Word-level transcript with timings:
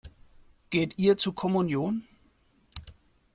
Geht 0.71 0.97
ihr 0.97 1.15
zur 1.15 1.35
Kommunion? 1.35 2.07